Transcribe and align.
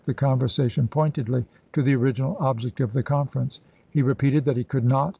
the 0.05 0.13
conversation 0.15 0.87
pointedly 0.87 1.45
to 1.73 1.81
the 1.83 1.93
original 1.95 2.35
object 2.39 2.79
of 2.79 2.91
the 2.91 3.03
conference: 3.03 3.61
"He 3.91 4.01
repeated 4.01 4.45
that 4.45 4.57
he 4.57 4.63
could 4.63 4.83
not 4.83 5.09
Feb. 5.09 5.09